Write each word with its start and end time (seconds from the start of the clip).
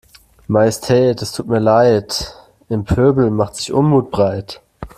Majestät 0.47 1.21
es 1.21 1.31
tut 1.31 1.47
mir 1.47 1.59
Leid, 1.59 2.35
im 2.69 2.85
Pöbel 2.85 3.29
macht 3.29 3.55
sich 3.55 3.71
Unmut 3.71 4.09
breit. 4.09 4.59